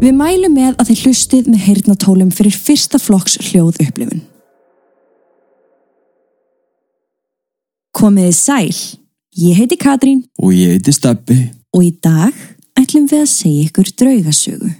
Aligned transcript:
Við 0.00 0.14
mælum 0.16 0.54
með 0.56 0.78
að 0.80 0.88
þið 0.88 1.00
hlustið 1.04 1.48
með 1.52 1.64
heyrnatólum 1.66 2.28
fyrir 2.32 2.54
fyrsta 2.56 2.96
flokks 2.96 3.34
hljóð 3.50 3.82
upplifun. 3.84 4.22
Komiði 8.00 8.30
sæl, 8.32 8.76
ég 9.36 9.58
heiti 9.58 9.76
Katrín 9.76 10.22
Og 10.40 10.54
ég 10.56 10.78
heiti 10.78 10.94
Steppi. 10.96 11.36
og 11.76 11.82
í 11.84 11.90
dag 12.00 12.32
ætlum 12.80 13.10
við 13.10 13.26
að 13.26 13.28
segja 13.28 13.66
ykkur 13.66 13.90
draugasögu. 14.00 14.70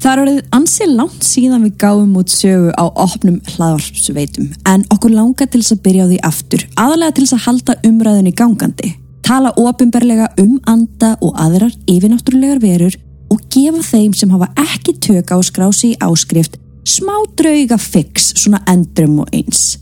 Það 0.00 0.10
er 0.10 0.22
orðið 0.22 0.40
ansið 0.56 0.94
langt 0.96 1.28
síðan 1.28 1.66
við 1.68 1.76
gáum 1.78 2.16
út 2.18 2.32
sögu 2.32 2.72
á 2.74 2.84
opnum 2.90 3.36
hlaðvarpsveitum 3.52 4.48
en 4.66 4.86
okkur 4.90 5.14
langar 5.14 5.46
til 5.46 5.60
þess 5.60 5.76
að 5.76 5.82
byrja 5.84 6.08
á 6.08 6.10
því 6.10 6.18
aftur, 6.26 6.66
aðalega 6.74 7.14
til 7.14 7.26
þess 7.26 7.36
að 7.38 7.44
halda 7.46 7.78
umræðinni 7.86 8.34
gangandi, 8.34 8.90
tala 9.22 9.54
ofinberlega 9.54 10.32
um 10.42 10.58
anda 10.66 11.12
og 11.20 11.38
aðrar 11.38 11.76
yfirnáttúrulegar 11.86 12.64
verur 12.64 12.98
og 13.30 13.44
gefa 13.52 13.82
þeim 13.86 14.14
sem 14.16 14.32
hafa 14.34 14.50
ekki 14.60 14.96
tök 14.98 15.32
á 15.32 15.36
að 15.38 15.46
skrá 15.48 15.68
sig 15.72 15.94
í 15.94 16.00
áskrift 16.02 16.58
smá 16.86 17.14
drauga 17.38 17.78
fix 17.78 18.32
svona 18.40 18.62
endrum 18.70 19.20
og 19.22 19.30
eins. 19.34 19.78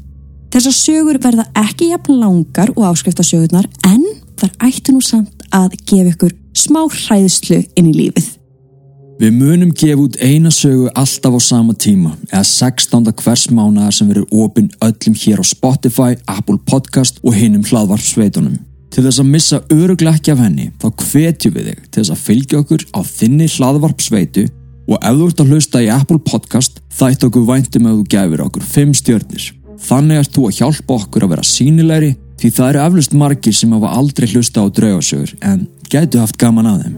Þessar 0.53 0.75
sögur 0.75 1.21
verða 1.21 1.45
ekki 1.61 1.91
jafn 1.93 2.19
langar 2.23 2.73
og 2.75 2.87
áskriftasögurnar 2.89 3.69
en 3.87 4.05
þar 4.41 4.55
ættu 4.69 4.95
nú 4.95 5.03
samt 5.05 5.45
að 5.53 5.77
gefa 5.85 6.15
ykkur 6.15 6.35
smá 6.57 6.85
hræðslu 6.87 7.63
inn 7.77 7.91
í 7.91 7.97
lífið. 7.97 8.35
Við 9.19 9.35
munum 9.35 9.73
gefa 9.75 10.05
út 10.05 10.17
eina 10.23 10.51
sögu 10.55 10.93
alltaf 10.95 11.35
á 11.35 11.41
sama 11.43 11.75
tíma 11.75 12.15
eða 12.31 12.45
16. 12.47 13.11
hvers 13.19 13.49
mánaðar 13.51 13.97
sem 13.97 14.11
verður 14.11 14.45
opinn 14.45 14.71
öllum 14.79 15.17
hér 15.19 15.43
á 15.43 15.45
Spotify, 15.45 16.15
Apple 16.31 16.61
Podcast 16.63 17.19
og 17.25 17.35
hinnum 17.35 17.67
hlaðvarpsveitunum. 17.67 18.68
Til 18.93 19.05
þess 19.05 19.21
að 19.23 19.33
missa 19.33 19.61
öruglega 19.75 20.17
ekki 20.17 20.33
af 20.33 20.43
henni 20.43 20.71
þá 20.81 20.87
hvetjum 21.03 21.57
við 21.57 21.69
þig 21.71 21.83
til 21.89 22.01
þess 22.03 22.15
að 22.15 22.23
fylgja 22.25 22.61
okkur 22.63 22.87
á 22.97 23.01
þinni 23.05 23.49
hlaðvarpsveitu 23.55 24.47
og 24.89 25.03
ef 25.03 25.19
þú 25.19 25.27
ert 25.29 25.43
að 25.43 25.53
hlusta 25.53 25.83
í 25.85 25.91
Apple 25.93 26.21
Podcast 26.25 26.81
þætt 26.99 27.27
okkur 27.29 27.49
væntum 27.49 27.89
að 27.89 27.99
þú 27.99 28.07
gefur 28.15 28.45
okkur 28.47 28.71
5 28.77 28.95
stjörnir. 29.03 29.51
Þannig 29.79 30.23
ert 30.23 30.33
þú 30.35 30.47
að 30.49 30.63
hjálpa 30.63 30.97
okkur 31.03 31.27
að 31.27 31.35
vera 31.35 31.45
sínilegri 31.47 32.15
því 32.39 32.55
það 32.55 32.71
eru 32.71 32.85
eflust 32.87 33.19
margir 33.19 33.59
sem 33.59 33.75
hafa 33.77 33.93
aldrei 33.99 34.31
hlusta 34.33 34.65
á 34.65 34.67
draugasögur 34.71 35.37
en 35.45 35.69
gætu 35.93 36.23
haft 36.23 36.41
gaman 36.41 36.71
að 36.71 36.87
þeim. 36.87 36.97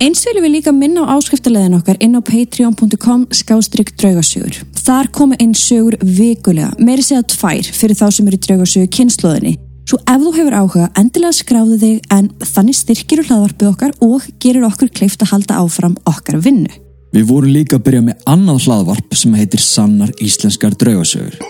Eins 0.00 0.22
viljum 0.24 0.46
við 0.46 0.54
líka 0.54 0.72
minna 0.72 1.04
á 1.04 1.12
áskriftarleðin 1.12 1.76
okkar 1.76 1.98
inn 2.00 2.16
á 2.16 2.24
patreon.com 2.24 3.26
skástrygg 3.36 3.92
draugasögur. 4.00 4.62
Þar 4.80 5.10
koma 5.12 5.36
inn 5.44 5.52
sögur 5.52 5.98
vikulega, 6.00 6.70
meiri 6.80 7.04
segja 7.04 7.20
tvær 7.28 7.68
fyrir 7.68 7.98
þá 7.98 8.06
sem 8.08 8.30
eru 8.30 8.40
draugasögu 8.40 8.88
kynnslóðinni. 8.96 9.58
Svo 9.90 9.98
ef 10.06 10.20
þú 10.22 10.30
hefur 10.36 10.54
áhuga, 10.54 10.84
endilega 11.00 11.34
skráðu 11.34 11.76
þig 11.80 12.12
en 12.14 12.28
þannig 12.46 12.76
styrkir 12.78 13.24
þú 13.24 13.32
hlaðvarpið 13.32 13.70
okkar 13.72 13.94
og 14.06 14.26
gerir 14.38 14.66
okkur 14.68 14.90
kleift 14.94 15.24
að 15.24 15.32
halda 15.32 15.56
áfram 15.64 15.96
okkar 16.06 16.36
vinnu. 16.44 16.70
Við 17.10 17.24
vorum 17.26 17.50
líka 17.50 17.80
að 17.80 17.88
byrja 17.88 18.02
með 18.06 18.20
annað 18.30 18.68
hlaðvarp 18.68 19.16
sem 19.18 19.34
heitir 19.34 19.64
Sannar 19.64 20.12
Íslenskar 20.22 20.76
draugasögur. 20.78 21.40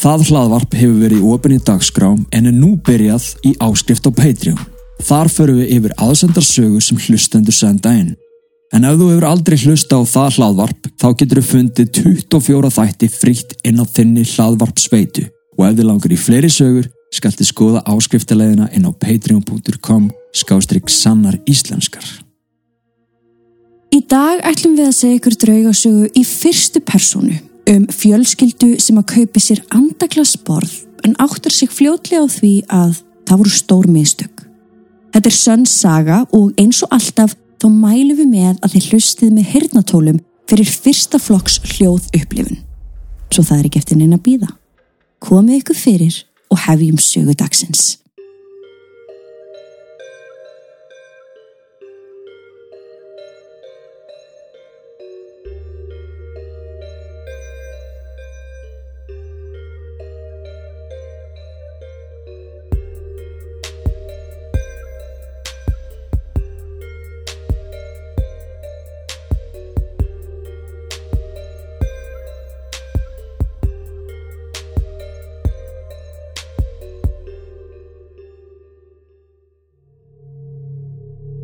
Það 0.00 0.24
hlaðvarp 0.30 0.76
hefur 0.78 1.02
verið 1.02 1.18
í 1.18 1.34
opinni 1.34 1.60
dagskrám 1.66 2.22
en 2.32 2.48
er 2.48 2.56
nú 2.56 2.70
byrjað 2.86 3.26
í 3.44 3.52
áskrift 3.60 4.08
á 4.08 4.10
Patreon. 4.22 4.64
Þar 5.04 5.32
förum 5.36 5.60
við 5.60 5.76
yfir 5.76 5.94
aðsendar 6.00 6.48
sögur 6.48 6.86
sem 6.88 7.04
hlustendur 7.04 7.58
senda 7.58 7.92
inn. 7.92 8.14
En 8.72 8.88
ef 8.88 8.96
þú 8.96 9.10
hefur 9.10 9.28
aldrei 9.34 9.58
hlusta 9.66 10.00
á 10.00 10.02
það 10.08 10.38
hlaðvarp 10.38 10.90
þá 10.96 11.06
getur 11.12 11.42
þú 11.42 11.46
fundið 11.50 11.92
24 12.00 12.72
þætti 12.78 13.12
frítt 13.20 13.54
inn 13.68 13.76
á 13.76 13.84
þinni 13.84 14.24
hlaðvarp 14.32 14.80
sveitu 14.80 15.28
og 15.58 15.66
ef 15.68 15.76
þið 15.76 15.88
langar 15.90 16.16
í 16.16 16.22
fleiri 16.24 16.48
sögur 16.48 16.88
skalti 17.12 17.46
skoða 17.46 17.82
áskriftarleðina 17.88 18.70
inn 18.76 18.88
á 18.88 18.92
patreon.com 18.92 20.10
skástrygg 20.32 20.90
sannar 20.90 21.36
íslenskar. 21.48 22.04
Í 23.92 24.00
dag 24.08 24.40
ætlum 24.48 24.78
við 24.78 24.88
að 24.88 24.96
segja 24.96 25.18
ykkur 25.18 25.34
draugasögu 25.42 26.06
í 26.16 26.22
fyrstu 26.24 26.80
persónu 26.80 27.36
um 27.68 27.84
fjölskyldu 27.92 28.78
sem 28.80 28.96
að 28.98 29.10
kaupi 29.12 29.42
sér 29.42 29.60
andaglasborð 29.76 30.72
en 31.04 31.16
áttar 31.20 31.52
sig 31.52 31.70
fljótlega 31.70 32.24
á 32.24 32.26
því 32.32 32.54
að 32.72 33.02
það 33.28 33.42
voru 33.42 33.52
stór 33.52 33.88
mistök. 33.92 34.42
Þetta 35.12 35.28
er 35.28 35.36
sönn 35.36 35.68
saga 35.68 36.22
og 36.32 36.56
eins 36.56 36.80
og 36.86 36.94
alltaf 36.96 37.36
þá 37.60 37.68
mælum 37.68 38.18
við 38.22 38.30
með 38.32 38.64
að 38.64 38.74
þið 38.74 38.88
hlustið 38.90 39.34
með 39.36 39.50
hirnatólum 39.52 40.20
fyrir 40.50 40.72
fyrsta 40.72 41.20
flokks 41.20 41.60
hljóð 41.74 42.08
upplifun. 42.16 42.62
Svo 43.32 43.44
það 43.44 43.58
er 43.58 43.68
ekki 43.68 43.82
eftir 43.82 44.00
neina 44.00 44.18
býða. 44.20 44.48
Komið 45.22 45.60
ykkur 45.60 45.78
fyrir 45.78 46.16
og 46.52 46.58
hefjum 46.66 46.98
sögu 47.00 47.32
dagsins. 47.32 48.01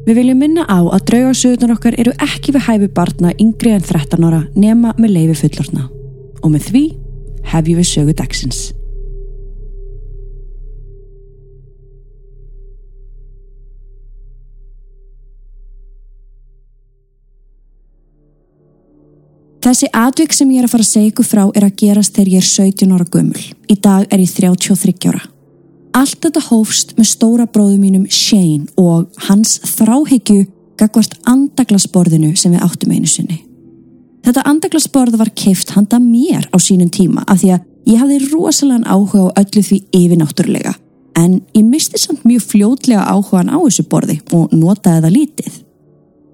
Við 0.08 0.16
viljum 0.22 0.38
minna 0.40 0.62
á 0.64 0.80
að 0.88 1.02
draugasögurnar 1.10 1.74
okkar 1.74 1.96
eru 2.00 2.14
ekki 2.24 2.54
við 2.54 2.62
hæfi 2.64 2.86
barna 2.96 3.34
yngri 3.36 3.74
en 3.76 3.84
13 3.84 4.24
ára 4.24 4.40
nema 4.56 4.94
með 4.96 5.12
leifi 5.18 5.34
fullorna. 5.42 5.84
Og 6.40 6.48
með 6.54 6.70
því 6.70 6.84
hefjum 7.52 7.76
við 7.82 7.88
sögu 7.90 8.16
dagsins. 8.16 8.62
Þessi 19.60 19.92
atvik 19.92 20.32
sem 20.32 20.48
ég 20.54 20.62
er 20.62 20.70
að 20.70 20.78
fara 20.78 20.86
að 20.86 20.94
segja 20.94 21.12
ykkur 21.12 21.28
frá 21.28 21.42
er 21.52 21.68
að 21.68 21.80
gerast 21.82 22.16
þegar 22.16 22.38
ég 22.38 22.46
er 22.46 22.52
17 22.54 22.94
ára 22.96 23.12
gömul. 23.12 23.50
Í 23.68 23.76
dag 23.76 24.08
er 24.08 24.24
ég 24.24 24.32
33 24.32 25.12
ára. 25.12 25.28
Allt 25.98 26.20
þetta 26.22 26.44
hófst 26.46 26.92
með 26.94 27.08
stóra 27.10 27.44
bróðu 27.50 27.78
mínum 27.80 28.04
Shane 28.06 28.68
og 28.78 29.08
hans 29.26 29.56
þráhyggju 29.66 30.44
gagvart 30.78 31.16
andaglasborðinu 31.26 32.36
sem 32.38 32.54
við 32.54 32.62
áttum 32.62 32.92
einu 32.94 33.08
sinni. 33.10 33.40
Þetta 34.22 34.44
andaglasborð 34.46 35.16
var 35.18 35.32
keift 35.34 35.72
handa 35.74 35.98
mér 35.98 36.46
á 36.54 36.56
sínum 36.62 36.90
tíma 36.94 37.24
af 37.26 37.40
því 37.40 37.50
að 37.56 37.64
ég 37.90 38.02
hafði 38.02 38.18
rosalega 38.28 38.94
áhuga 38.94 39.24
á 39.26 39.42
öllu 39.42 39.64
því 39.64 39.78
yfirnáttúrulega 39.98 40.76
en 41.18 41.40
ég 41.56 41.66
misti 41.66 41.98
samt 41.98 42.22
mjög 42.28 42.46
fljótlega 42.52 43.08
áhugan 43.10 43.50
á 43.50 43.58
þessu 43.58 43.88
borði 43.90 44.20
og 44.30 44.54
notaði 44.54 45.02
það 45.02 45.16
lítið. 45.16 45.58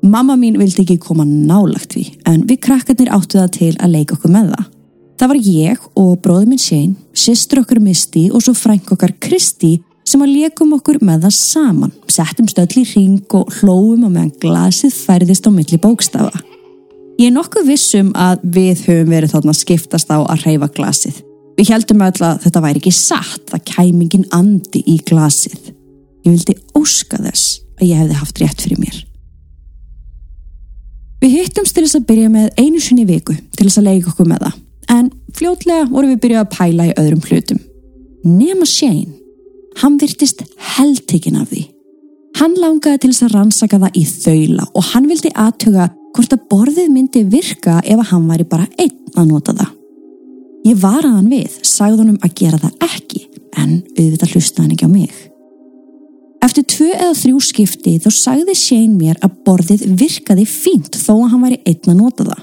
Mamma 0.04 0.36
mín 0.36 0.60
vildi 0.60 0.84
ekki 0.84 1.00
koma 1.00 1.24
nálagt 1.24 1.96
því 1.96 2.04
en 2.28 2.44
við 2.50 2.60
krakkarnir 2.66 3.14
áttu 3.16 3.40
það 3.40 3.52
til 3.56 3.72
að 3.78 3.96
leika 3.96 4.18
okkur 4.18 4.34
með 4.34 4.52
það. 4.52 4.73
Það 5.14 5.30
var 5.30 5.40
ég 5.46 5.82
og 5.94 6.14
bróður 6.22 6.48
minn 6.50 6.60
Shane, 6.60 6.96
sýstur 7.14 7.60
okkur 7.62 7.78
Misti 7.82 8.26
og 8.34 8.42
svo 8.42 8.54
frænk 8.58 8.90
okkar 8.96 9.14
Kristi 9.22 9.76
sem 10.04 10.22
að 10.24 10.34
leikum 10.40 10.74
okkur 10.76 10.98
með 11.06 11.28
það 11.28 11.36
saman. 11.36 11.92
Settum 12.10 12.48
stöll 12.50 12.80
í 12.80 12.84
ring 12.90 13.36
og 13.38 13.52
hlóum 13.60 14.08
og 14.08 14.10
meðan 14.10 14.32
glasið 14.42 14.96
færðist 15.06 15.46
á 15.46 15.50
milli 15.54 15.78
bókstafa. 15.80 16.42
Ég 17.20 17.30
er 17.30 17.36
nokkuð 17.36 17.70
vissum 17.70 18.10
að 18.18 18.42
við 18.56 18.82
höfum 18.88 19.14
verið 19.14 19.36
þarna 19.36 19.54
að 19.54 19.60
skiptast 19.60 20.10
á 20.10 20.18
að 20.18 20.44
reyfa 20.48 20.70
glasið. 20.74 21.22
Við 21.54 21.70
heldum 21.70 22.02
öll 22.02 22.26
að 22.26 22.42
þetta 22.42 22.64
væri 22.64 22.82
ekki 22.82 22.94
satt, 22.98 23.44
það 23.52 23.66
kæmingin 23.70 24.26
andi 24.34 24.82
í 24.90 24.98
glasið. 25.06 25.70
Ég 26.26 26.34
vildi 26.34 26.58
óska 26.74 27.22
þess 27.22 27.60
að 27.78 27.86
ég 27.92 28.02
hefði 28.02 28.18
haft 28.18 28.42
rétt 28.42 28.66
fyrir 28.66 28.82
mér. 28.82 28.98
Við 31.22 31.38
hittumst 31.38 31.76
til 31.76 31.86
þess 31.86 32.00
að 32.00 32.06
byrja 32.10 32.34
með 32.34 32.50
einu 32.58 32.82
sinni 32.82 33.06
viku 33.06 33.38
til 33.54 33.68
þess 33.68 33.78
að 33.80 33.92
leika 33.92 34.10
okkur 34.10 34.28
með 34.28 34.48
það 34.48 34.60
en 34.92 35.10
fljótlega 35.34 35.88
vorum 35.90 36.14
við 36.14 36.22
byrjað 36.24 36.44
að 36.44 36.54
pæla 36.56 36.88
í 36.88 36.96
öðrum 37.00 37.24
hlutum. 37.28 37.60
Nema 38.24 38.66
Shane, 38.68 39.12
hann 39.82 39.98
virtist 40.00 40.44
heldtekinn 40.76 41.40
af 41.40 41.50
því. 41.52 41.66
Hann 42.38 42.56
langaði 42.58 43.02
til 43.02 43.12
þess 43.12 43.26
að 43.28 43.36
rannsaka 43.36 43.80
það 43.82 43.98
í 44.00 44.04
þaula 44.10 44.66
og 44.74 44.88
hann 44.90 45.06
vildi 45.10 45.30
aðtuga 45.38 45.90
hvort 46.14 46.34
að 46.34 46.46
borðið 46.50 46.90
myndi 46.94 47.22
virka 47.30 47.80
ef 47.82 48.00
að 48.00 48.10
hann 48.10 48.26
væri 48.30 48.46
bara 48.48 48.66
einn 48.78 48.96
að 49.14 49.28
nota 49.30 49.54
það. 49.54 49.70
Ég 50.64 50.80
var 50.80 51.04
að 51.04 51.18
hann 51.18 51.30
við, 51.30 51.60
sagði 51.66 52.00
honum 52.00 52.24
að 52.24 52.34
gera 52.40 52.58
það 52.62 52.86
ekki, 52.86 53.22
en 53.60 53.72
auðvitað 53.98 54.34
hlusta 54.34 54.62
hann 54.62 54.72
ekki 54.74 54.88
á 54.88 54.94
mig. 54.94 55.14
Eftir 56.44 56.66
tvö 56.68 56.88
eða 56.92 57.12
þrjú 57.18 57.42
skipti 57.44 57.94
þá 58.04 58.08
sagði 58.12 58.56
Shane 58.58 58.96
mér 58.96 59.20
að 59.24 59.36
borðið 59.46 59.84
virkaði 60.00 60.48
fínt 60.48 60.96
þó 61.00 61.14
að 61.18 61.30
hann 61.32 61.44
væri 61.46 61.60
einn 61.64 61.92
að 61.92 62.00
nota 62.00 62.26
það 62.28 62.42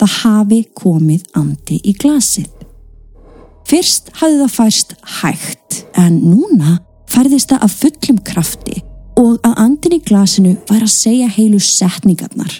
það 0.00 0.16
hafi 0.22 0.60
komið 0.78 1.26
andi 1.38 1.80
í 1.84 1.94
glasið. 1.98 2.50
Fyrst 3.68 4.10
hafði 4.20 4.40
það 4.42 4.56
fæst 4.56 4.96
hægt 5.20 5.82
en 5.98 6.18
núna 6.24 6.78
færðist 7.12 7.52
það 7.52 7.66
af 7.66 7.76
fullum 7.82 8.18
krafti 8.26 8.80
og 9.20 9.38
að 9.46 9.58
andin 9.60 9.96
í 9.98 10.04
glasinu 10.04 10.54
væri 10.68 10.86
að 10.86 10.94
segja 10.94 11.28
heilu 11.30 11.60
setningarnar. 11.60 12.52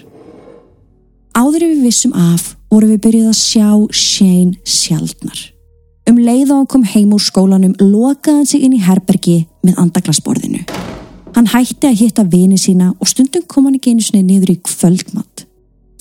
áður 1.32 1.64
við 1.70 1.82
vissum 1.86 2.12
af 2.12 2.56
voru 2.70 2.90
við 2.92 3.02
byrjuð 3.06 3.28
að 3.30 3.38
sjá 3.40 3.68
Shane 3.92 4.58
sjaldnar. 4.68 5.40
Um 6.08 6.18
leið 6.18 6.50
og 6.50 6.56
hann 6.56 6.68
kom 6.72 6.84
heim 6.84 7.12
úr 7.14 7.22
skólanum 7.22 7.74
lokaði 7.80 8.36
hann 8.36 8.48
sig 8.50 8.64
inn 8.66 8.76
í 8.76 8.82
herbergi 8.82 9.46
með 9.64 9.78
andaglasborðinu. 9.84 10.64
Hann 11.32 11.48
hætti 11.48 11.88
að 11.88 12.00
hitta 12.02 12.24
vini 12.28 12.58
sína 12.60 12.90
og 12.98 13.08
stundum 13.08 13.46
kom 13.48 13.68
hann 13.68 13.78
ekki 13.78 13.94
einu 13.94 14.04
sinni 14.04 14.26
niður 14.26 14.52
í 14.52 14.58
kvöldmatt. 14.66 15.46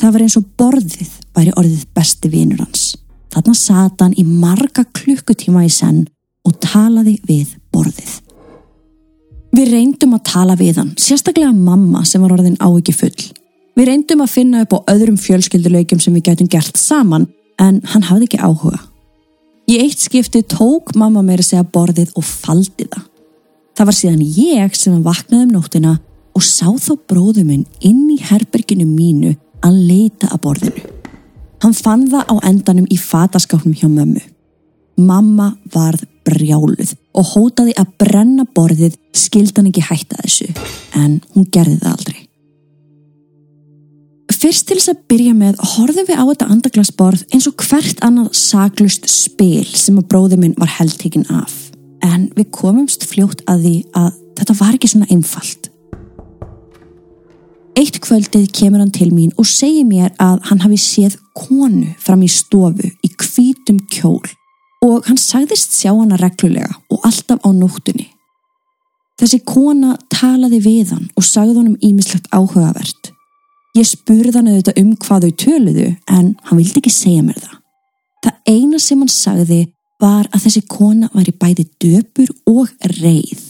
Það 0.01 0.13
var 0.15 0.23
eins 0.25 0.35
og 0.39 0.45
borðið 0.57 1.09
væri 1.37 1.51
orðið 1.61 1.81
besti 1.93 2.29
vinur 2.33 2.63
hans. 2.63 2.85
Þarna 3.31 3.53
sat 3.53 4.01
hann 4.01 4.15
í 4.17 4.23
marga 4.25 4.81
klukkutíma 4.97 5.61
í 5.67 5.69
senn 5.69 6.07
og 6.47 6.55
talaði 6.63 7.19
við 7.27 7.51
borðið. 7.69 8.15
Við 9.53 9.69
reyndum 9.75 10.15
að 10.17 10.23
tala 10.31 10.55
við 10.57 10.79
hann, 10.81 10.95
sérstaklega 10.97 11.51
mamma 11.53 12.01
sem 12.07 12.23
var 12.23 12.33
orðin 12.33 12.57
á 12.57 12.65
ekki 12.71 12.95
full. 12.97 13.27
Við 13.77 13.91
reyndum 13.91 14.23
að 14.25 14.33
finna 14.33 14.63
upp 14.65 14.73
á 14.73 14.79
öðrum 14.95 15.19
fjölskylduleikjum 15.21 16.01
sem 16.01 16.17
við 16.17 16.31
gætum 16.31 16.49
gert 16.49 16.81
saman 16.81 17.29
en 17.61 17.77
hann 17.93 18.07
hafði 18.09 18.31
ekki 18.31 18.41
áhuga. 18.41 18.81
Í 19.69 19.77
eitt 19.83 20.01
skipti 20.01 20.41
tók 20.41 20.95
mamma 20.97 21.21
að 21.21 21.45
segja 21.45 21.67
borðið 21.77 22.15
og 22.17 22.25
faldi 22.25 22.89
það. 22.89 23.05
Það 23.77 23.87
var 23.91 23.99
síðan 23.99 24.25
ég 24.25 24.75
sem 24.75 24.97
vaknaði 25.05 25.45
um 25.45 25.53
nóttina 25.59 25.93
og 26.33 26.43
sá 26.43 26.65
þá 26.73 26.97
bróðuminn 27.05 27.67
inn 27.85 28.09
í 28.09 28.17
herberginu 28.17 28.89
mínu 28.89 29.35
að 29.65 29.79
leita 29.89 30.31
að 30.31 30.41
borðinu. 30.45 30.83
Hann 31.61 31.77
fann 31.77 32.07
það 32.09 32.31
á 32.33 32.35
endanum 32.49 32.89
í 32.89 32.97
fataskáknum 32.97 33.77
hjá 33.77 33.87
mömmu. 33.89 34.23
Mamma 35.01 35.53
varð 35.73 36.07
brjáluð 36.27 36.95
og 37.17 37.29
hótaði 37.33 37.75
að 37.79 37.93
brenna 38.01 38.45
borðið 38.55 38.97
skildan 39.17 39.69
ekki 39.69 39.85
hætta 39.85 40.19
þessu 40.21 40.49
en 40.97 41.21
hún 41.33 41.47
gerði 41.53 41.79
það 41.81 41.95
aldrei. 41.95 42.19
Fyrst 44.41 44.65
til 44.65 44.79
þess 44.79 44.89
að 44.89 45.01
byrja 45.11 45.33
með 45.37 45.59
horfðum 45.73 46.07
við 46.07 46.17
á 46.17 46.25
þetta 46.25 46.47
andaglasborð 46.49 47.25
eins 47.29 47.45
og 47.49 47.61
hvert 47.61 47.99
annað 48.05 48.31
saklust 48.37 49.05
spil 49.11 49.67
sem 49.69 49.99
að 50.01 50.07
bróði 50.09 50.39
minn 50.41 50.55
var 50.57 50.71
heldtekinn 50.79 51.27
af 51.29 51.53
en 52.01 52.29
við 52.33 52.49
komumst 52.55 53.05
fljótt 53.05 53.43
að 53.51 53.67
því 53.67 53.75
að 54.01 54.09
þetta 54.39 54.55
var 54.57 54.77
ekki 54.77 54.89
svona 54.89 55.09
einfalt. 55.13 55.60
Eitt 57.79 58.01
kvöldið 58.03 58.49
kemur 58.51 58.81
hann 58.83 58.91
til 58.91 59.13
mín 59.15 59.31
og 59.39 59.47
segir 59.47 59.85
mér 59.87 60.11
að 60.19 60.41
hann 60.49 60.59
hafi 60.63 60.79
séð 60.81 61.15
konu 61.37 61.93
fram 62.03 62.23
í 62.25 62.29
stofu 62.31 62.89
í 62.91 63.09
hvítum 63.15 63.79
kjól 63.91 64.27
og 64.83 65.07
hann 65.07 65.19
sagðist 65.21 65.77
sjá 65.77 65.93
hana 65.93 66.19
reglulega 66.19 66.73
og 66.91 67.05
alltaf 67.07 67.39
á 67.45 67.49
nóttunni. 67.55 68.09
Þessi 69.21 69.39
kona 69.47 69.95
talaði 70.11 70.59
við 70.65 70.93
hann 70.95 71.07
og 71.15 71.23
sagði 71.23 71.59
honum 71.61 71.79
ímislegt 71.85 72.27
áhugavert. 72.35 73.11
Ég 73.77 73.87
spurði 73.87 74.35
hann 74.35 74.49
auðvitað 74.51 74.81
um 74.81 74.93
hvað 74.99 75.27
þau 75.27 75.35
töluðu 75.45 75.89
en 76.11 76.33
hann 76.49 76.59
vildi 76.59 76.81
ekki 76.81 76.91
segja 76.91 77.23
mér 77.23 77.39
það. 77.39 77.57
Það 78.25 78.39
eina 78.51 78.79
sem 78.81 78.99
hann 78.99 79.13
sagði 79.13 79.61
var 80.01 80.27
að 80.33 80.47
þessi 80.47 80.67
kona 80.67 81.07
var 81.13 81.29
í 81.29 81.37
bæði 81.39 81.69
döpur 81.79 82.33
og 82.49 82.73
reið. 82.99 83.45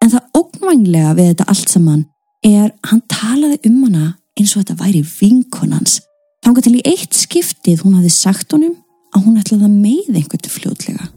En 0.00 0.10
það 0.10 0.40
ógnvanglega 0.40 1.12
við 1.14 1.30
þetta 1.34 1.52
allt 1.52 1.70
saman 1.70 2.08
er 2.46 2.72
hann 2.88 3.02
talaði 3.10 3.60
um 3.68 3.82
hana 3.84 4.06
eins 4.38 4.54
og 4.54 4.62
þetta 4.62 4.78
væri 4.80 5.02
vinkonans. 5.04 6.00
Þángar 6.44 6.66
til 6.66 6.76
í 6.78 6.84
eitt 6.88 7.16
skiptið 7.16 7.84
hún 7.84 7.98
hafi 7.98 8.12
sagt 8.14 8.52
honum 8.56 8.76
að 9.14 9.24
hún 9.26 9.40
ætlaði 9.40 9.66
að 9.66 9.80
með 9.82 10.20
einhvern 10.20 10.52
fljótlega. 10.54 11.08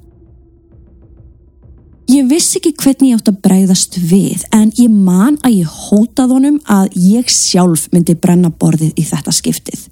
Ég 2.12 2.28
vissi 2.28 2.60
ekki 2.60 2.74
hvernig 2.75 3.14
ég 3.14 3.20
átt 3.22 3.30
að 3.31 3.40
bræðast 3.46 3.96
við 3.98 4.44
en 4.54 4.74
ég 4.75 4.92
man 4.92 5.38
að 5.48 5.62
ég 5.62 5.78
hótað 5.88 6.34
honum 6.36 6.58
að 6.70 6.98
ég 7.00 7.31
sjálf 7.31 7.88
myndi 7.94 8.18
brenna 8.19 8.52
borðið 8.52 9.00
í 9.00 9.06
þetta 9.08 9.31
skiptið. 9.34 9.86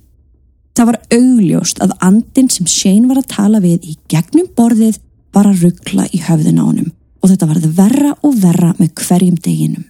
Það 0.76 0.90
var 0.90 1.00
augljóst 1.16 1.80
að 1.84 1.96
andin 2.04 2.52
sem 2.52 2.68
Shane 2.68 3.08
var 3.08 3.22
að 3.22 3.32
tala 3.32 3.62
við 3.64 3.88
í 3.88 3.96
gegnum 4.12 4.52
borðið 4.58 5.00
var 5.32 5.48
að 5.48 5.64
ruggla 5.66 6.10
í 6.12 6.20
höfðun 6.26 6.60
á 6.60 6.64
honum 6.68 6.92
og 7.22 7.32
þetta 7.32 7.48
varði 7.48 7.72
verra 7.80 8.14
og 8.28 8.38
verra 8.44 8.74
með 8.80 8.94
hverjum 9.00 9.40
deginum. 9.40 9.88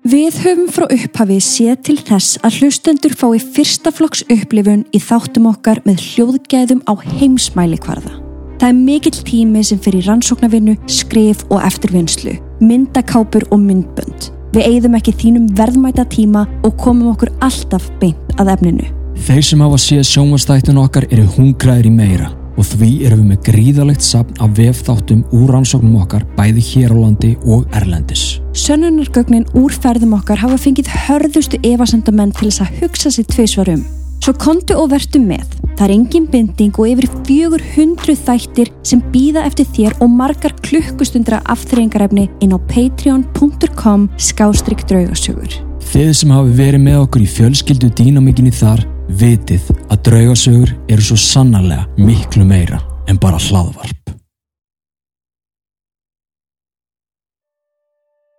Við 0.00 0.32
höfum 0.40 0.68
frá 0.72 0.86
upphafi 0.88 1.34
séð 1.44 1.80
til 1.84 1.94
þess 2.00 2.38
að 2.40 2.54
hlustendur 2.62 3.12
fái 3.20 3.36
fyrstaflokks 3.52 4.22
upplifun 4.32 4.86
í 4.96 5.00
þáttum 5.04 5.50
okkar 5.50 5.82
með 5.84 6.00
hljóðgæðum 6.06 6.80
á 6.88 6.96
heimsmæli 7.18 7.76
hvarða. 7.84 8.14
Það 8.62 8.66
er 8.70 8.78
mikill 8.78 9.20
tími 9.28 9.60
sem 9.60 9.76
fyrir 9.84 10.08
rannsóknarvinnu, 10.08 10.78
skrif 10.88 11.44
og 11.52 11.60
eftirvinnslu, 11.68 12.38
myndakápur 12.64 13.44
og 13.52 13.60
myndbönd. 13.60 14.32
Við 14.56 14.72
eigðum 14.72 14.96
ekki 14.96 15.18
þínum 15.20 15.52
verðmæta 15.60 16.08
tíma 16.08 16.48
og 16.64 16.80
komum 16.80 17.12
okkur 17.12 17.36
alltaf 17.44 17.92
beint 18.00 18.40
að 18.40 18.54
efninu. 18.56 18.88
Þeir 19.20 19.44
sem 19.52 19.68
hafa 19.68 19.84
séð 19.84 20.06
sjónvastættun 20.14 20.80
okkar 20.80 21.10
eru 21.12 21.28
hungraðir 21.36 21.92
í 21.92 21.96
meira 22.00 22.32
og 22.56 22.66
því 22.72 22.90
erum 23.06 23.22
við 23.22 23.30
með 23.30 23.44
gríðalegt 23.50 24.04
sapn 24.04 24.40
af 24.42 24.56
vefþáttum 24.58 25.22
úr 25.36 25.54
rannsóknum 25.54 26.00
okkar 26.02 26.26
bæði 26.38 26.64
hér 26.72 26.94
á 26.94 26.96
landi 26.98 27.36
og 27.44 27.68
erlendis. 27.76 28.40
Sönnunargögnin 28.56 29.48
úr 29.58 29.74
ferðum 29.74 30.16
okkar 30.18 30.42
hafa 30.42 30.58
fengið 30.60 30.90
hörðustu 31.06 31.60
evasendamenn 31.66 32.34
til 32.36 32.50
þess 32.50 32.64
að 32.66 32.76
hugsa 32.82 33.14
sér 33.14 33.30
tveisvarum. 33.30 33.86
Svo 34.20 34.34
kontu 34.36 34.76
og 34.76 34.90
vertu 34.92 35.16
með. 35.22 35.46
Það 35.78 35.84
er 35.86 35.92
engin 35.94 36.26
binding 36.28 36.76
og 36.76 36.90
yfir 36.90 37.06
400 37.24 38.18
þættir 38.20 38.68
sem 38.84 39.00
býða 39.14 39.46
eftir 39.48 39.68
þér 39.72 39.96
og 40.04 40.12
margar 40.12 40.52
klukkustundra 40.60 41.38
aftreyingarefni 41.48 42.26
inn 42.44 42.52
á 42.52 42.60
patreon.com 42.68 44.10
skástrygg 44.20 44.84
draugasögur. 44.90 45.56
Þið 45.90 46.12
sem 46.18 46.34
hafi 46.36 46.52
verið 46.58 46.84
með 46.84 46.98
okkur 47.06 47.24
í 47.24 47.30
fjölskyldu 47.32 47.88
dýnamíkinni 47.96 48.52
þar 48.52 48.84
vitið 49.18 49.70
að 49.90 50.02
draugasögur 50.06 50.72
eru 50.90 51.04
svo 51.04 51.16
sannarlega 51.18 51.86
miklu 51.98 52.44
meira 52.46 52.78
en 53.10 53.18
bara 53.20 53.40
hlaðvarp. 53.42 54.12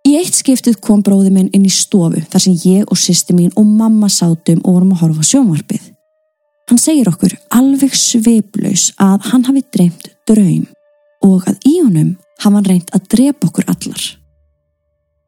Í 0.08 0.16
eitt 0.18 0.34
skiptið 0.36 0.80
kom 0.82 1.02
bróði 1.04 1.30
minn 1.32 1.50
inn 1.54 1.66
í 1.68 1.72
stofu 1.72 2.20
þar 2.32 2.44
sem 2.44 2.56
ég 2.66 2.88
og 2.90 2.98
sýsti 3.00 3.36
mín 3.36 3.52
og 3.56 3.68
mamma 3.68 4.10
sátum 4.12 4.60
og 4.64 4.78
vorum 4.78 4.94
að 4.96 5.04
horfa 5.04 5.28
sjónvarpið. 5.28 5.84
Hann 6.70 6.80
segir 6.80 7.10
okkur 7.10 7.36
alveg 7.54 7.94
sveiplaus 7.96 8.90
að 9.02 9.30
hann 9.30 9.46
hafi 9.46 9.64
dreymt 9.74 10.10
draum 10.28 10.66
og 11.22 11.46
að 11.50 11.68
í 11.68 11.78
honum 11.82 12.16
hafa 12.42 12.56
hann 12.58 12.68
reynt 12.68 12.92
að 12.96 13.08
drepa 13.14 13.48
okkur 13.50 13.68
allar. 13.70 14.04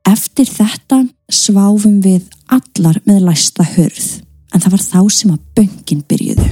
Eftir 0.05 0.51
þetta 0.51 1.05
sváfum 1.33 2.01
við 2.05 2.29
allar 2.53 3.01
með 3.07 3.27
læsta 3.29 3.65
hörð 3.77 4.24
en 4.55 4.63
það 4.63 4.77
var 4.77 4.85
þá 4.85 5.01
sem 5.13 5.35
að 5.35 5.43
böngin 5.59 6.05
byrjuðu. 6.09 6.49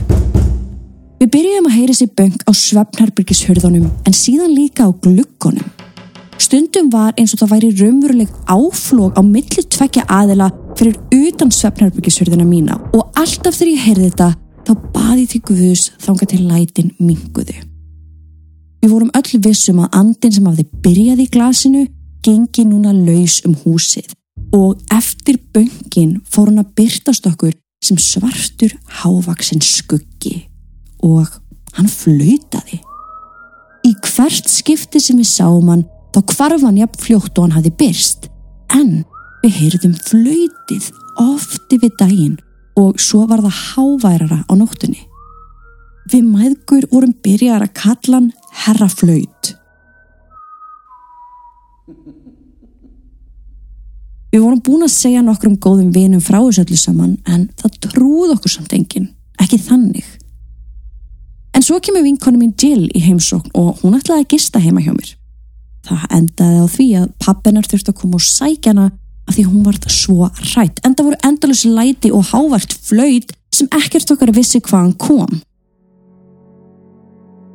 Við 1.23 1.31
byrjuðum 1.37 1.69
að 1.71 1.77
heyra 1.79 1.95
sér 1.95 2.11
böng 2.19 2.39
á 2.43 2.51
svefnherbyrgishörðunum 2.59 3.87
en 3.87 4.17
síðan 4.17 4.55
líka 4.57 4.89
á 4.89 4.91
glukkonum. 4.91 5.69
Stundum 6.43 6.89
var 6.91 7.15
eins 7.15 7.35
og 7.37 7.43
það 7.43 7.53
væri 7.53 7.69
raunveruleg 7.79 8.31
áflóg 8.51 9.15
á 9.15 9.23
milli 9.23 9.63
tvekja 9.63 10.03
aðila 10.11 10.49
fyrir 10.75 10.99
utan 11.15 11.53
svefnherbyrgishörðuna 11.55 12.47
mína 12.49 12.81
og 12.91 13.13
alltaf 13.15 13.55
þegar 13.55 13.71
ég 13.71 13.85
heyrði 13.87 14.09
þetta 14.09 14.31
þá 14.67 14.73
baði 14.97 15.29
því 15.31 15.43
guðus 15.47 15.85
þánga 16.03 16.29
til 16.33 16.41
lætin 16.49 16.91
minguðu. 16.99 17.55
Við 18.83 18.91
vorum 18.91 19.15
öll 19.15 19.43
vissum 19.47 19.79
að 19.85 19.95
andin 20.01 20.35
sem 20.35 20.51
hafði 20.51 20.67
byrjað 20.83 21.23
í 21.23 21.31
glasinu 21.31 21.87
gengi 22.27 22.67
núna 22.67 22.91
laus 22.97 23.39
um 23.47 23.55
húsið 23.63 24.11
og 24.59 24.83
eftir 24.91 25.39
böngin 25.55 26.19
fór 26.27 26.51
hann 26.51 26.65
að 26.65 26.75
byrtast 26.81 27.31
okkur 27.31 27.55
sem 27.83 27.99
svartur 27.99 28.75
hávaksinn 29.03 29.63
skuggi 29.65 30.47
og 31.03 31.29
hann 31.77 31.89
flöytaði. 31.91 32.79
Í 33.83 33.93
hvert 34.07 34.51
skipti 34.51 35.01
sem 35.03 35.19
við 35.19 35.31
sáum 35.33 35.71
hann 35.73 35.87
þá 36.15 36.21
kvarf 36.31 36.67
hann 36.67 36.79
jafn 36.79 37.03
fljótt 37.03 37.39
og 37.39 37.49
hann 37.49 37.57
hafi 37.59 37.73
byrst 37.81 38.29
en 38.77 39.03
við 39.43 39.57
heyrðum 39.59 39.97
flöytið 40.07 40.91
ofti 41.21 41.79
við 41.83 41.97
daginn 41.99 42.37
og 42.79 43.01
svo 43.03 43.25
var 43.29 43.43
það 43.45 43.59
háværara 43.73 44.39
á 44.47 44.53
nóttunni. 44.57 45.03
Við 46.13 46.29
maðgur 46.29 46.87
vorum 46.93 47.15
byrjar 47.25 47.65
að 47.67 47.75
kalla 47.79 48.21
hann 48.21 48.31
herraflöyt. 48.65 49.42
Við 54.33 54.41
vorum 54.41 54.63
búin 54.65 54.87
að 54.87 54.95
segja 54.95 55.23
nokkrum 55.25 55.59
góðum 55.61 55.91
vinum 55.93 56.21
frá 56.25 56.39
þessu 56.41 56.63
öllu 56.65 56.79
saman 56.81 57.17
en 57.29 57.51
það 57.61 57.75
trúð 57.85 58.31
okkur 58.39 58.55
samt 58.55 58.73
enginn, 58.73 59.11
ekki 59.37 59.59
þannig. 59.61 60.07
En 61.53 61.65
svo 61.65 61.77
kemur 61.85 62.05
vinkonu 62.07 62.41
mín 62.41 62.55
Jill 62.57 62.87
í 62.97 63.03
heimsókn 63.05 63.53
og 63.61 63.83
hún 63.83 63.99
ætlaði 63.99 64.25
að 64.25 64.31
gista 64.33 64.63
heima 64.63 64.81
hjá 64.81 64.95
mér. 64.95 65.13
Það 65.85 66.07
endaði 66.17 66.65
á 66.65 66.67
því 66.73 66.89
að 67.03 67.07
pappinar 67.21 67.69
þurfti 67.69 67.93
að 67.93 67.99
koma 68.01 68.17
og 68.17 68.25
sækja 68.25 68.73
hana 68.73 68.89
að 69.29 69.37
því 69.37 69.45
hún 69.51 69.67
varð 69.67 69.89
svo 69.93 70.29
rætt. 70.55 70.81
Enda 70.87 71.05
voru 71.05 71.21
endalus 71.29 71.65
læti 71.69 72.13
og 72.15 72.25
hávart 72.33 72.73
flöyt 72.73 73.37
sem 73.53 73.69
ekkert 73.77 74.15
okkar 74.15 74.33
vissi 74.33 74.63
hvaðan 74.65 74.95
kom. 74.97 75.43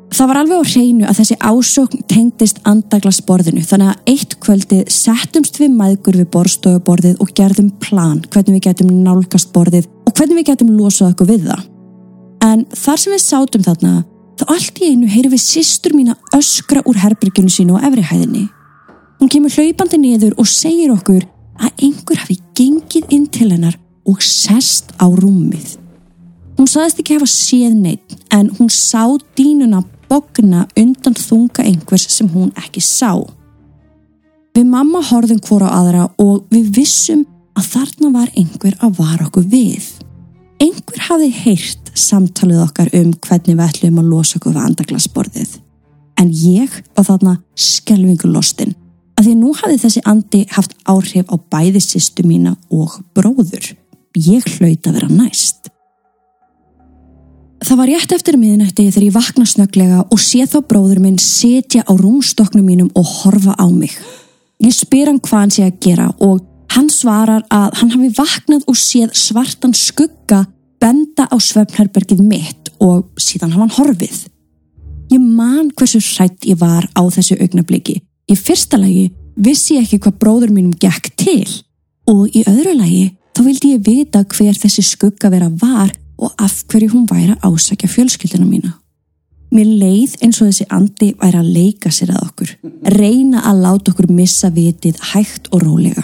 Það 0.07 0.29
var 0.29 0.37
alveg 0.39 0.61
á 0.63 0.69
hreinu 0.71 1.07
að 1.07 1.17
þessi 1.19 1.35
ásókn 1.43 2.03
tengdist 2.07 2.61
andaglasborðinu 2.69 3.63
þannig 3.67 3.89
að 3.91 4.11
eitt 4.13 4.35
kvöldi 4.43 4.77
settumst 4.91 5.59
við 5.59 5.73
maðgur 5.75 6.15
við 6.21 6.29
borstofuborðið 6.31 7.17
og 7.23 7.33
gerðum 7.35 7.73
plan 7.83 8.21
hvernig 8.31 8.55
við 8.55 8.63
getum 8.69 8.93
nálgast 9.03 9.51
borðið 9.55 9.89
og 10.07 10.13
hvernig 10.15 10.39
við 10.39 10.47
getum 10.53 10.71
losað 10.77 11.11
okkur 11.11 11.31
við 11.33 11.49
það. 11.49 11.65
En 12.47 12.63
þar 12.71 13.01
sem 13.01 13.13
við 13.13 13.23
sátum 13.25 13.65
þarna, 13.65 13.91
þá 14.39 14.45
allt 14.55 14.79
í 14.79 14.91
einu 14.93 15.09
heyrum 15.11 15.33
við 15.33 15.43
sýstur 15.43 15.97
mína 15.97 16.15
öskra 16.37 16.85
úr 16.87 17.01
herbyrgjunu 17.03 17.51
sínu 17.51 17.75
á 17.75 17.85
efrihæðinni. 17.89 18.45
Hún 19.19 19.33
kemur 19.33 19.51
hlaupandi 19.51 19.99
niður 19.99 20.37
og 20.39 20.47
segir 20.47 20.93
okkur 20.93 21.25
að 21.57 21.83
einhver 21.83 22.21
hafi 22.21 22.39
gengið 22.55 23.11
inn 23.11 23.27
til 23.27 23.49
hennar 23.51 23.75
og 24.07 24.23
sest 24.23 24.93
á 25.01 25.09
rúmið. 25.09 25.75
Hún 26.57 26.69
saðist 26.69 27.01
ekki 27.01 27.17
hafa 27.17 27.27
séð 27.29 27.75
neitt 27.75 28.15
en 28.33 28.47
hún 28.57 28.69
sá 28.73 29.03
dínuna 29.37 29.83
bogna 30.09 30.65
undan 30.79 31.17
þunga 31.17 31.65
einhvers 31.65 32.07
sem 32.13 32.29
hún 32.31 32.53
ekki 32.59 32.83
sá. 32.83 33.11
Við 34.57 34.65
mamma 34.71 35.03
horfum 35.05 35.41
hvora 35.45 35.69
aðra 35.77 36.07
og 36.21 36.47
við 36.53 36.71
vissum 36.79 37.25
að 37.57 37.69
þarna 37.73 38.11
var 38.15 38.33
einhver 38.33 38.75
að 38.81 38.97
vara 38.97 39.27
okkur 39.27 39.45
við. 39.51 39.85
Einhver 40.61 41.03
hafi 41.09 41.29
heyrt 41.43 41.91
samtalið 41.97 42.63
okkar 42.63 42.89
um 42.97 43.13
hvernig 43.13 43.53
við 43.53 43.65
ætlum 43.67 44.01
að 44.01 44.11
losa 44.13 44.39
okkur 44.39 44.55
við 44.55 44.65
andaglasborðið. 44.71 45.55
En 46.17 46.33
ég 46.33 46.81
var 46.97 47.05
þarna 47.05 47.37
skelvingu 47.53 48.29
lostin 48.31 48.73
að 49.17 49.27
því 49.27 49.33
nú 49.37 49.53
hafi 49.57 49.79
þessi 49.81 50.03
andi 50.09 50.43
haft 50.53 50.75
áhrif 50.89 51.29
á 51.29 51.35
bæði 51.37 51.81
sýstu 51.81 52.25
mína 52.25 52.55
og 52.73 52.99
bróður. 53.17 53.73
Ég 54.17 54.45
hlaut 54.57 54.89
að 54.89 54.97
vera 54.97 55.09
næst. 55.09 55.69
Það 57.57 57.79
var 57.79 57.89
rétt 57.89 58.13
eftir 58.13 58.37
miðnætti 58.37 58.85
þegar 58.91 59.05
ég 59.07 59.15
vakna 59.15 59.45
snöglega 59.49 60.03
og 60.13 60.19
sé 60.21 60.43
þá 60.45 60.59
bróður 60.69 61.01
minn 61.01 61.17
setja 61.21 61.81
á 61.89 61.93
rúmstoknum 61.97 62.65
mínum 62.67 62.91
og 62.93 63.07
horfa 63.23 63.55
á 63.57 63.65
mig. 63.73 63.95
Ég 64.61 64.75
spyr 64.77 65.09
hann 65.09 65.19
hvað 65.23 65.41
hann 65.41 65.53
sé 65.55 65.65
að 65.65 65.79
gera 65.81 66.07
og 66.21 66.43
hann 66.75 66.89
svarar 66.93 67.45
að 67.49 67.79
hann 67.81 67.93
hafi 67.95 68.11
vaknað 68.19 68.69
og 68.69 68.77
séð 68.77 69.17
svartan 69.17 69.73
skugga 69.73 70.43
benda 70.77 71.25
á 71.25 71.35
svefnherbergið 71.41 72.21
mitt 72.21 72.71
og 72.77 73.09
síðan 73.17 73.55
hafa 73.55 73.65
hann 73.65 73.77
horfið. 73.79 74.17
Ég 75.09 75.21
man 75.23 75.71
hversu 75.73 76.01
hrætt 76.03 76.45
ég 76.45 76.59
var 76.61 76.85
á 76.93 77.01
þessu 77.09 77.39
augnabliki. 77.41 78.01
Í 78.29 78.35
fyrsta 78.37 78.77
lagi 78.77 79.09
vissi 79.33 79.79
ég 79.79 79.87
ekki 79.87 80.03
hvað 80.03 80.19
bróður 80.21 80.53
mínum 80.53 80.77
gekk 80.77 81.09
til 81.17 81.47
og 82.07 82.27
í 82.37 82.45
öðru 82.45 82.77
lagi 82.77 83.05
þá 83.33 83.41
vildi 83.45 83.73
ég 83.73 83.85
vita 83.85 84.21
hver 84.23 84.57
þessi 84.57 84.85
skugga 84.85 85.31
vera 85.33 85.49
var 85.49 85.89
og 86.17 86.33
af 86.41 86.63
hverju 86.67 86.89
hún 86.91 87.07
væri 87.09 87.35
að 87.35 87.43
ásækja 87.47 87.89
fjölskyldina 87.89 88.45
mína. 88.45 88.73
Mér 89.51 89.69
leið 89.79 90.17
eins 90.25 90.41
og 90.41 90.49
þessi 90.49 90.67
andi 90.75 91.13
væri 91.21 91.39
að 91.39 91.51
leika 91.55 91.91
sér 91.93 92.11
að 92.15 92.23
okkur, 92.25 92.49
reyna 92.97 93.43
að 93.47 93.61
láta 93.63 93.93
okkur 93.93 94.09
missa 94.11 94.49
vitið 94.51 94.99
hægt 95.13 95.47
og 95.53 95.63
rólega. 95.63 96.03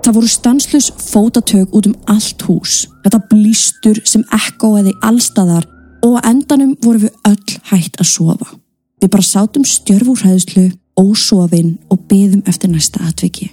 Það 0.00 0.16
voru 0.16 0.30
stanslus 0.30 0.88
fótatök 1.10 1.74
út 1.76 1.90
um 1.90 1.96
allt 2.08 2.42
hús, 2.46 2.86
þetta 3.04 3.20
blýstur 3.32 4.00
sem 4.06 4.24
ekkoði 4.32 4.94
allstaðar 5.02 5.66
og 6.06 6.16
að 6.20 6.28
endanum 6.30 6.76
voru 6.84 7.04
við 7.04 7.16
öll 7.28 7.58
hægt 7.72 8.00
að 8.00 8.12
sofa. 8.14 8.48
Við 9.00 9.12
bara 9.12 9.26
sátum 9.26 9.64
stjörfúrhæðslu, 9.64 10.70
ósofinn 11.00 11.78
og 11.90 12.04
beðum 12.08 12.44
eftir 12.48 12.70
næsta 12.72 13.02
atviki. 13.08 13.50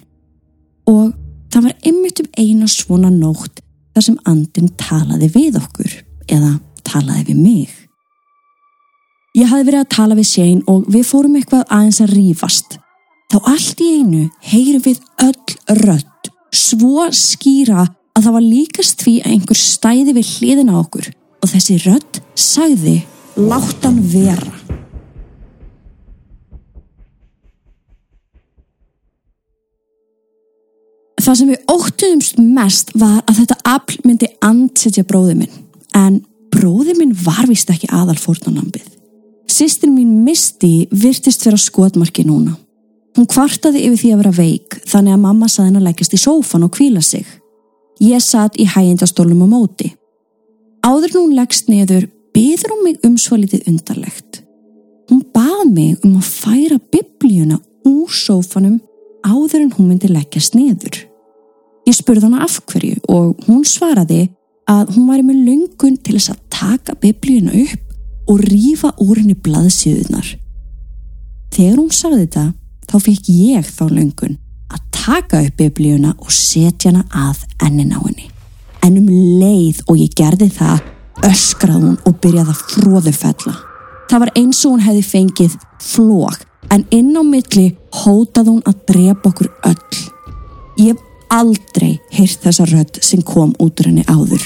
Og 0.87 1.13
það 1.51 1.67
var 1.69 1.75
einmitt 1.83 2.21
um 2.21 2.31
eina 2.37 2.67
svona 2.71 3.11
nótt 3.11 3.63
þar 3.97 4.05
sem 4.05 4.17
andin 4.29 4.73
talaði 4.77 5.27
við 5.33 5.55
okkur 5.57 5.93
eða 6.29 6.51
talaði 6.85 7.31
við 7.31 7.39
mig. 7.41 7.69
Ég 9.37 9.49
hafði 9.49 9.67
verið 9.71 9.83
að 9.83 9.93
tala 9.95 10.17
við 10.17 10.27
séin 10.29 10.61
og 10.69 10.85
við 10.93 11.07
fórum 11.09 11.37
eitthvað 11.37 11.65
aðeins 11.73 12.01
að 12.05 12.13
rýfast. 12.13 12.77
Þá 13.27 13.37
allt 13.51 13.81
í 13.83 13.89
einu 13.97 14.21
heyrum 14.51 14.85
við 14.85 15.01
öll 15.25 15.81
rött, 15.81 16.29
svo 16.53 17.07
skýra 17.13 17.87
að 17.87 18.21
það 18.27 18.37
var 18.37 18.45
líkast 18.45 19.03
því 19.03 19.15
að 19.23 19.33
einhver 19.33 19.61
stæði 19.61 20.15
við 20.17 20.31
hliðin 20.37 20.71
á 20.73 20.75
okkur 20.77 21.11
og 21.41 21.51
þessi 21.53 21.81
rött 21.85 22.21
sagði 22.37 22.97
láttan 23.37 23.99
vera. 24.13 24.66
Það 31.27 31.35
sem 31.35 31.49
við 31.51 31.71
óttuðumst 31.73 32.37
mest 32.39 32.91
var 32.95 33.17
að 33.27 33.41
þetta 33.41 33.55
afl 33.67 33.97
myndi 34.07 34.27
andsetja 34.47 35.01
bróði 35.03 35.33
minn. 35.35 35.55
En 35.91 36.21
bróði 36.55 36.93
minn 36.95 37.09
var 37.19 37.49
vist 37.49 37.67
ekki 37.73 37.89
aðal 37.91 38.15
fórnanambið. 38.15 38.85
Sistin 39.51 39.91
mín 39.91 40.21
misti 40.23 40.87
virtist 40.87 41.43
vera 41.43 41.59
skotmarki 41.59 42.23
núna. 42.23 42.53
Hún 43.19 43.27
kvartaði 43.27 43.81
yfir 43.89 43.99
því 43.99 44.11
að 44.13 44.21
vera 44.21 44.31
veik 44.37 44.77
þannig 44.87 45.17
að 45.17 45.25
mamma 45.25 45.49
saði 45.51 45.67
henn 45.67 45.81
að 45.81 45.89
lækast 45.89 46.15
í 46.15 46.21
sófan 46.21 46.63
og 46.63 46.71
kvíla 46.77 47.03
sig. 47.03 47.27
Ég 47.99 48.23
satt 48.23 48.55
í 48.55 48.69
hægindastólum 48.71 49.43
á 49.43 49.47
móti. 49.51 49.89
Áður 50.87 51.17
hún 51.17 51.35
leggst 51.35 51.67
neður 51.67 52.07
byður 52.37 52.71
hún 52.71 52.83
mig 52.85 53.03
um 53.03 53.19
svo 53.19 53.41
litið 53.41 53.67
undarlegt. 53.67 54.45
Hún 55.11 55.25
bað 55.35 55.67
mig 55.73 56.07
um 56.07 56.15
að 56.21 56.31
færa 56.31 56.79
biblíuna 56.79 57.59
úr 57.83 58.15
sófanum 58.15 58.79
áður 59.27 59.65
en 59.65 59.75
hún 59.75 59.91
myndi 59.91 60.07
leggjast 60.13 60.55
neður. 60.55 61.03
Ég 61.87 61.95
spurði 61.95 62.27
hana 62.27 62.43
af 62.43 62.57
hverju 62.67 62.99
og 63.07 63.45
hún 63.47 63.63
svaraði 63.67 64.25
að 64.67 64.89
hún 64.97 65.07
væri 65.07 65.23
með 65.23 65.43
löngun 65.47 65.95
til 66.03 66.17
þess 66.17 66.33
að 66.33 66.41
taka 66.51 66.95
biblíuna 66.99 67.53
upp 67.61 68.31
og 68.33 68.41
rýfa 68.43 68.91
úr 68.99 69.21
henni 69.21 69.37
blaðsíðunar. 69.45 70.33
Þegar 71.55 71.79
hún 71.79 71.93
sagði 71.95 72.25
þetta 72.25 72.43
þá 72.91 72.97
fikk 73.05 73.31
ég 73.31 73.71
þá 73.71 73.85
löngun 73.87 74.35
að 74.67 74.83
taka 74.97 75.41
upp 75.45 75.55
biblíuna 75.61 76.11
og 76.17 76.33
setja 76.35 76.91
hana 76.91 77.05
að 77.07 77.45
ennin 77.63 77.95
á 77.95 78.03
henni. 78.03 78.27
En 78.83 78.99
um 78.99 79.07
leið 79.39 79.79
og 79.87 80.03
ég 80.03 80.11
gerði 80.11 80.51
það 80.59 80.83
öskrað 81.23 81.81
hún 81.87 81.97
og 82.03 82.19
byrjaði 82.19 82.51
að 82.51 82.63
fróðu 82.75 83.15
fella. 83.15 83.55
Það 84.11 84.23
var 84.25 84.35
eins 84.39 84.59
og 84.65 84.75
hún 84.75 84.83
hefði 84.83 85.07
fengið 85.07 85.59
flók 85.83 86.43
en 86.75 86.83
inn 86.91 87.15
á 87.15 87.23
milli 87.23 87.69
hótað 88.03 88.51
hún 88.51 88.63
að 88.67 88.83
drepa 88.91 89.31
okkur 89.31 89.53
öll. 89.71 90.01
Ég 90.83 90.99
aldrei 91.33 91.97
heyrt 92.13 92.43
þessa 92.45 92.65
rödd 92.71 92.99
sem 93.03 93.21
kom 93.25 93.53
út 93.59 93.81
úr 93.81 93.89
henni 93.91 94.05
áður. 94.07 94.43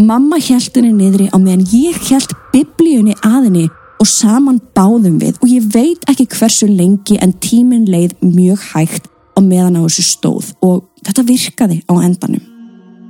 Mamma 0.00 0.38
held 0.40 0.76
henni 0.76 0.92
niðri 0.96 1.28
á 1.28 1.36
meðan 1.36 1.66
ég 1.74 1.98
held 2.08 2.32
biblíunni 2.54 3.16
að 3.20 3.48
henni 3.48 3.66
og 4.00 4.08
saman 4.08 4.60
báðum 4.76 5.18
við 5.20 5.40
og 5.42 5.48
ég 5.50 5.66
veit 5.74 6.06
ekki 6.08 6.28
hversu 6.32 6.68
lengi 6.70 7.18
en 7.20 7.34
tímin 7.42 7.84
leið 7.90 8.16
mjög 8.24 8.62
hægt 8.72 9.10
á 9.36 9.40
meðan 9.44 9.76
á 9.76 9.84
þessu 9.84 10.06
stóð 10.06 10.52
og 10.64 10.86
þetta 11.04 11.26
virkaði 11.28 11.82
á 11.84 11.94
endanum. 12.00 12.46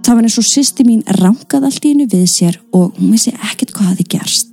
Það 0.01 0.17
var 0.17 0.27
eins 0.27 0.39
og 0.41 0.49
sýsti 0.49 0.87
mín 0.89 1.05
rangað 1.21 1.69
allt 1.69 1.85
í 1.85 1.93
hennu 1.93 2.09
við 2.11 2.27
sér 2.33 2.59
og 2.75 2.97
hún 2.99 3.13
vissi 3.15 3.35
ekkert 3.37 3.75
hvað 3.77 3.93
hafi 3.93 4.07
gerst. 4.17 4.50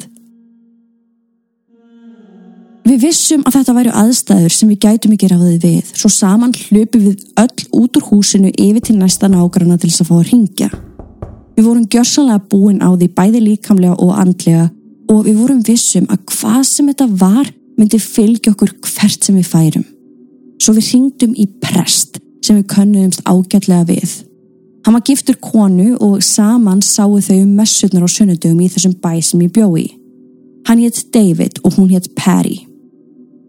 Við 2.88 3.02
vissum 3.04 3.42
að 3.44 3.58
þetta 3.58 3.74
væru 3.76 3.92
aðstæður 4.00 4.54
sem 4.54 4.70
við 4.72 4.78
gætum 4.86 5.14
ekki 5.16 5.28
ráðið 5.28 5.64
við, 5.66 5.88
svo 5.98 6.08
saman 6.14 6.54
hlöpu 6.56 7.02
við 7.02 7.24
öll 7.42 7.64
út 7.76 7.98
úr 8.00 8.06
húsinu 8.08 8.52
yfir 8.54 8.86
til 8.88 8.96
næsta 8.96 9.28
nágrana 9.28 9.76
til 9.76 9.90
þess 9.90 10.06
að 10.06 10.08
fá 10.08 10.14
að 10.16 10.30
ringja. 10.30 10.70
Við 11.58 11.66
vorum 11.68 11.88
gjörsanlega 11.92 12.46
búin 12.48 12.80
á 12.80 12.90
því 12.94 13.10
bæði 13.18 13.42
líkamlega 13.44 13.98
og 13.98 14.14
andlega 14.22 14.70
og 15.12 15.26
við 15.26 15.42
vorum 15.42 15.60
vissum 15.68 16.06
að 16.14 16.22
hvað 16.32 16.62
sem 16.70 16.92
þetta 16.92 17.08
var 17.26 17.50
myndi 17.76 18.00
fylgja 18.00 18.54
okkur 18.54 18.72
hvert 18.86 19.28
sem 19.28 19.36
við 19.36 19.52
færum. 19.52 19.86
Svo 20.62 20.78
við 20.78 20.94
ringdum 20.94 21.36
í 21.36 21.48
prest 21.60 22.22
sem 22.46 22.62
við 22.62 22.70
könnuðumst 22.72 23.26
ágætlega 23.28 23.84
við. 23.90 24.16
Hann 24.86 24.96
var 24.96 25.04
giftur 25.04 25.36
konu 25.44 25.98
og 26.00 26.24
saman 26.24 26.80
sáu 26.86 27.20
þau 27.20 27.36
um 27.42 27.52
messurnar 27.60 28.08
á 28.08 28.10
sunnudögum 28.16 28.64
í 28.64 28.72
þessum 28.72 28.96
bæ 29.04 29.18
sem 29.20 29.44
ég 29.44 29.52
bjói. 29.52 29.90
Hann 30.72 30.80
hétt 30.80 31.04
David 31.12 31.60
og 31.68 31.76
hún 31.76 31.92
hétt 31.92 32.14
Perry. 32.16 32.67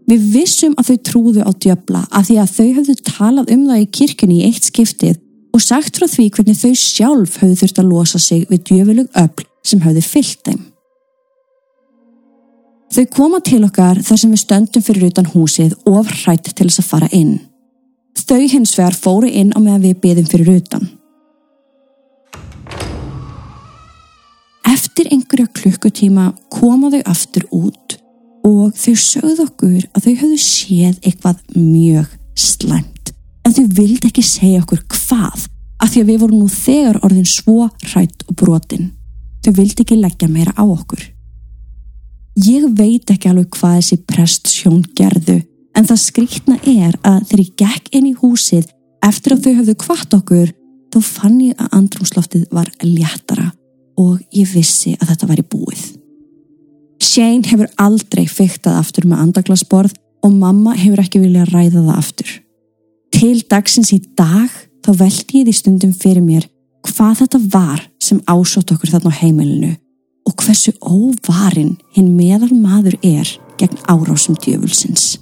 Við 0.08 0.28
vissum 0.32 0.72
að 0.80 0.88
þau 0.88 0.98
trúðu 1.04 1.42
á 1.44 1.52
djöbla 1.52 2.06
af 2.08 2.28
því 2.28 2.36
að 2.40 2.52
þau 2.54 2.68
höfðu 2.78 2.94
talað 3.04 3.50
um 3.52 3.66
það 3.68 3.82
í 3.82 3.88
kirkjunni 3.98 4.38
í 4.38 4.46
eitt 4.48 4.68
skiptið 4.70 5.18
og 5.52 5.64
sagt 5.64 5.98
frá 6.00 6.06
því 6.08 6.28
hvernig 6.32 6.56
þau 6.56 6.72
sjálf 6.80 7.36
höfðu 7.42 7.58
þurft 7.60 7.80
að 7.82 7.90
losa 7.90 8.20
sig 8.22 8.46
við 8.48 8.62
djöfulug 8.70 9.20
öll 9.20 9.44
sem 9.68 9.82
höfðu 9.84 10.04
fyllt 10.06 10.40
þeim. 10.48 10.62
Þau 12.88 13.04
koma 13.12 13.42
til 13.44 13.60
okkar 13.66 14.00
þar 14.00 14.22
sem 14.22 14.32
við 14.32 14.42
stöndum 14.46 14.86
fyrir 14.86 15.10
utan 15.10 15.28
húsið 15.34 15.76
og 15.90 16.08
hrætt 16.08 16.54
til 16.54 16.70
þess 16.70 16.80
að 16.80 16.88
fara 16.88 17.12
inn. 17.12 17.34
Þau 18.16 18.40
hins 18.48 18.72
vegar 18.78 18.96
fóru 18.96 19.28
inn 19.28 19.52
á 19.52 19.60
meðan 19.60 19.84
við 19.84 20.00
beðum 20.06 20.32
fyrir 20.32 20.54
utan. 20.56 20.88
Eftir 24.72 25.12
einhverja 25.12 25.52
klukkutíma 25.60 26.30
koma 26.48 26.88
þau 26.96 27.02
aftur 27.12 27.44
út 27.52 28.00
og 28.46 28.74
þau 28.78 28.94
sögðu 29.02 29.46
okkur 29.46 29.86
að 29.92 30.04
þau 30.04 30.14
höfðu 30.22 30.38
séð 30.42 30.96
eitthvað 31.02 31.40
mjög 31.56 32.14
slæmt. 32.38 33.12
En 33.44 33.54
þau 33.56 33.64
vildi 33.78 34.10
ekki 34.10 34.24
segja 34.26 34.62
okkur 34.62 34.84
hvað 34.92 35.48
af 35.78 35.92
því 35.92 36.02
að 36.02 36.10
við 36.10 36.22
vorum 36.22 36.42
nú 36.42 36.48
þegar 36.52 37.00
orðin 37.06 37.28
svo 37.28 37.68
hrætt 37.86 38.26
og 38.28 38.38
brotin. 38.40 38.90
Þau 39.44 39.52
vildi 39.60 39.84
ekki 39.84 39.98
leggja 39.98 40.28
meira 40.30 40.54
á 40.58 40.64
okkur. 40.66 41.02
Ég 42.38 42.68
veit 42.78 43.10
ekki 43.10 43.30
alveg 43.30 43.50
hvað 43.56 43.80
þessi 43.80 44.00
prestsjón 44.06 44.82
gerðu 44.98 45.40
en 45.78 45.86
það 45.86 46.04
skrítna 46.04 46.58
er 46.66 46.94
að 47.06 47.24
þegar 47.30 47.44
ég 47.44 47.54
gekk 47.62 47.90
inn 47.94 48.10
í 48.12 48.16
húsið 48.18 48.70
eftir 49.06 49.34
að 49.34 49.44
þau 49.44 49.52
höfðu 49.60 49.78
kvart 49.82 50.16
okkur 50.18 50.54
Þó 50.88 51.00
fann 51.04 51.40
ég 51.44 51.58
að 51.60 51.74
andrumsloftið 51.76 52.44
var 52.54 52.68
léttara 52.84 53.50
og 54.00 54.20
ég 54.32 54.48
vissi 54.48 54.94
að 54.96 55.12
þetta 55.12 55.28
væri 55.28 55.44
búið. 55.52 55.82
Shane 56.98 57.46
hefur 57.46 57.70
aldrei 57.78 58.26
fyrktað 58.26 58.78
aftur 58.80 59.06
með 59.06 59.24
andaglasborð 59.24 59.96
og 60.26 60.34
mamma 60.34 60.74
hefur 60.78 61.02
ekki 61.04 61.22
viljað 61.22 61.52
ræða 61.54 61.82
það 61.82 61.96
aftur. 61.96 62.30
Til 63.14 63.36
dagsins 63.50 63.92
í 63.94 64.00
dag 64.18 64.50
þá 64.84 64.90
veldi 65.02 65.40
ég 65.40 65.48
því 65.48 65.54
stundum 65.56 65.94
fyrir 65.94 66.24
mér 66.24 66.48
hvað 66.88 67.22
þetta 67.22 67.40
var 67.52 67.84
sem 68.02 68.20
ásótt 68.26 68.72
okkur 68.74 68.92
þarna 68.94 69.12
á 69.14 69.20
heimilinu 69.20 69.74
og 70.28 70.34
hversu 70.42 70.74
óvarin 70.82 71.76
hinn 71.96 72.12
meðal 72.16 72.52
maður 72.52 72.98
er 73.06 73.30
gegn 73.58 73.80
árásum 73.88 74.36
djöfulsins. 74.38 75.16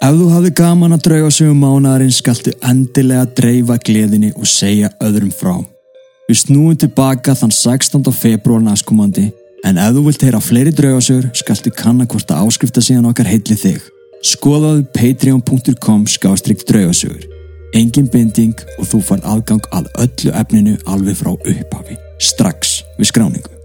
Ef 0.00 0.16
þú 0.16 0.30
hafði 0.32 0.50
gaman 0.56 0.96
að 0.96 1.02
drauga 1.04 1.32
sig 1.34 1.50
um 1.52 1.60
mánadarinn 1.60 2.14
skaltu 2.14 2.54
endilega 2.64 3.26
dreifa 3.36 3.76
gleðinni 3.84 4.32
og 4.32 4.48
segja 4.48 4.88
öðrum 5.04 5.34
frá. 5.34 5.58
Við 6.30 6.44
snúum 6.44 6.76
tilbaka 6.78 7.32
þann 7.34 7.50
16. 7.50 8.04
februar 8.14 8.60
næstkomandi 8.62 9.24
en 9.66 9.80
ef 9.82 9.96
þú 9.96 10.04
vilt 10.04 10.22
heyra 10.22 10.38
fleiri 10.38 10.70
draugasögur 10.78 11.26
skaltu 11.34 11.72
kanna 11.74 12.06
hvort 12.06 12.30
að 12.30 12.44
áskrifta 12.46 12.84
síðan 12.86 13.08
okkar 13.10 13.26
heitli 13.26 13.58
þig. 13.58 13.82
Skoðaðu 14.30 14.86
patreon.com 14.94 16.06
skástrygg 16.06 16.62
draugasögur. 16.70 17.26
Engin 17.74 18.06
binding 18.14 18.54
og 18.78 18.86
þú 18.92 19.02
far 19.10 19.26
aðgang 19.26 19.66
að 19.74 19.90
öllu 20.06 20.36
efninu 20.44 20.78
alveg 20.86 21.18
frá 21.18 21.34
upphafi. 21.34 21.98
Strax 22.22 22.84
við 23.00 23.10
skráningu. 23.10 23.59